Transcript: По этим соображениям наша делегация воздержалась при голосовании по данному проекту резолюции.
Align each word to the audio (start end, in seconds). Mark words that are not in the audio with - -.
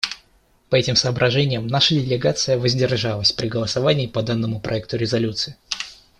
По 0.71 0.77
этим 0.77 0.95
соображениям 0.95 1.67
наша 1.67 1.93
делегация 1.93 2.57
воздержалась 2.57 3.31
при 3.33 3.47
голосовании 3.49 4.07
по 4.07 4.23
данному 4.23 4.59
проекту 4.59 4.97
резолюции. 4.97 5.57